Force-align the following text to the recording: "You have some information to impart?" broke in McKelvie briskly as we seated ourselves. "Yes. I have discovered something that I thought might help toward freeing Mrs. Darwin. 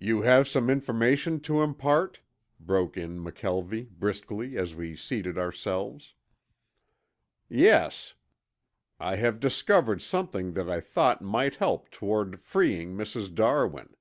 "You 0.00 0.22
have 0.22 0.48
some 0.48 0.70
information 0.70 1.38
to 1.40 1.60
impart?" 1.60 2.20
broke 2.58 2.96
in 2.96 3.22
McKelvie 3.22 3.90
briskly 3.90 4.56
as 4.56 4.74
we 4.74 4.96
seated 4.96 5.36
ourselves. 5.36 6.14
"Yes. 7.50 8.14
I 8.98 9.16
have 9.16 9.40
discovered 9.40 10.00
something 10.00 10.52
that 10.54 10.70
I 10.70 10.80
thought 10.80 11.20
might 11.20 11.56
help 11.56 11.90
toward 11.90 12.40
freeing 12.40 12.94
Mrs. 12.96 13.34
Darwin. 13.34 13.94